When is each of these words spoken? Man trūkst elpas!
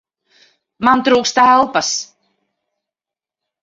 Man 0.89 1.05
trūkst 1.09 1.43
elpas! 1.45 1.93